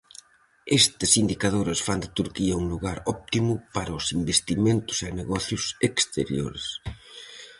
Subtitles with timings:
[0.79, 6.65] Estes indicadores fan de Turquía un lugar óptimo para os investimentos e negocios exteriores.